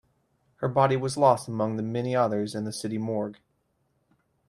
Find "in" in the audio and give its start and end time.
2.55-2.63